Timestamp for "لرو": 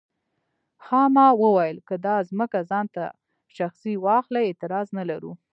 5.09-5.31